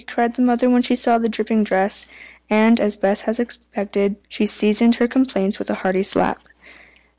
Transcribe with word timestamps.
cried 0.07 0.33
the 0.33 0.41
mother 0.41 0.67
when 0.67 0.81
she 0.81 0.95
saw 0.95 1.19
the 1.19 1.29
dripping 1.29 1.63
dress; 1.63 2.07
and, 2.49 2.79
as 2.79 2.97
Bess 2.97 3.21
had 3.21 3.39
expected, 3.39 4.15
she 4.27 4.47
seasoned 4.47 4.95
her 4.95 5.07
complaints 5.07 5.59
with 5.59 5.69
a 5.69 5.75
hearty 5.75 6.01
slap. 6.01 6.41